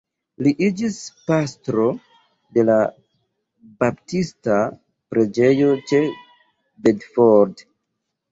Li 0.45 0.51
iĝis 0.67 0.95
pastro 1.25 1.83
de 2.57 2.63
la 2.69 2.77
baptista 3.83 4.57
preĝejo 5.13 5.71
ĉe 5.91 5.99
Bedford. 6.87 7.63